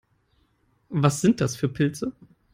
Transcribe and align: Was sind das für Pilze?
Was 0.89 1.21
sind 1.21 1.41
das 1.41 1.55
für 1.55 1.69
Pilze? 1.69 2.11